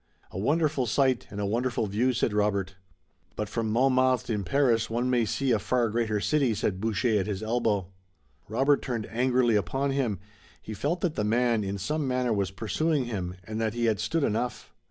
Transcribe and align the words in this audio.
"A 0.31 0.39
wonderful 0.39 0.87
site 0.87 1.27
and 1.29 1.39
a 1.39 1.45
wonderful 1.45 1.85
view," 1.85 2.11
said 2.11 2.33
Robert. 2.33 2.73
"But 3.35 3.49
from 3.49 3.69
Montmartre 3.69 4.33
in 4.33 4.43
Paris 4.43 4.89
one 4.89 5.11
may 5.11 5.25
see 5.25 5.51
a 5.51 5.59
far 5.59 5.89
greater 5.91 6.19
city," 6.19 6.55
said 6.55 6.81
Boucher 6.81 7.19
at 7.19 7.27
his 7.27 7.43
elbow. 7.43 7.85
Robert 8.49 8.81
turned 8.81 9.05
angrily 9.11 9.55
upon 9.55 9.91
him. 9.91 10.17
He 10.59 10.73
felt 10.73 11.01
that 11.01 11.13
the 11.13 11.23
man, 11.23 11.63
in 11.63 11.77
some 11.77 12.07
manner, 12.07 12.33
was 12.33 12.49
pursuing 12.49 13.05
him, 13.05 13.35
and 13.43 13.61
that 13.61 13.75
he 13.75 13.85
had 13.85 13.99
stood 13.99 14.23
enough. 14.23 14.73